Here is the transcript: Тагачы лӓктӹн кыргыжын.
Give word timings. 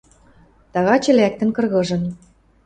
Тагачы 0.73 1.11
лӓктӹн 1.17 1.49
кыргыжын. 1.55 2.03